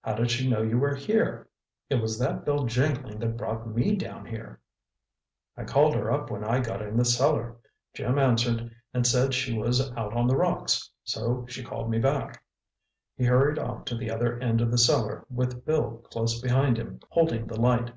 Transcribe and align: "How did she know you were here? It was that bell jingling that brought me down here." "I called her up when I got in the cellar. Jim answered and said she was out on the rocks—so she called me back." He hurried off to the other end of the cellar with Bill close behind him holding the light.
"How 0.00 0.14
did 0.14 0.32
she 0.32 0.48
know 0.50 0.62
you 0.62 0.76
were 0.76 0.96
here? 0.96 1.48
It 1.88 2.02
was 2.02 2.18
that 2.18 2.44
bell 2.44 2.64
jingling 2.66 3.20
that 3.20 3.36
brought 3.36 3.64
me 3.68 3.94
down 3.94 4.26
here." 4.26 4.60
"I 5.56 5.62
called 5.62 5.94
her 5.94 6.10
up 6.10 6.30
when 6.32 6.42
I 6.42 6.58
got 6.58 6.82
in 6.82 6.96
the 6.96 7.04
cellar. 7.04 7.58
Jim 7.94 8.18
answered 8.18 8.74
and 8.92 9.06
said 9.06 9.32
she 9.34 9.56
was 9.56 9.92
out 9.92 10.14
on 10.14 10.26
the 10.26 10.34
rocks—so 10.34 11.46
she 11.48 11.62
called 11.62 11.90
me 11.90 12.00
back." 12.00 12.42
He 13.16 13.22
hurried 13.24 13.60
off 13.60 13.84
to 13.84 13.94
the 13.96 14.10
other 14.10 14.36
end 14.40 14.60
of 14.60 14.72
the 14.72 14.78
cellar 14.78 15.24
with 15.30 15.64
Bill 15.64 15.98
close 16.10 16.40
behind 16.42 16.76
him 16.76 16.98
holding 17.10 17.46
the 17.46 17.60
light. 17.60 17.92